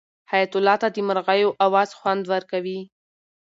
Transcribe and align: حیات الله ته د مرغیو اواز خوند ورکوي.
حیات 0.31 0.53
الله 0.57 0.75
ته 0.81 0.87
د 0.95 0.97
مرغیو 1.07 1.57
اواز 1.65 1.89
خوند 1.97 2.23
ورکوي. 2.33 2.79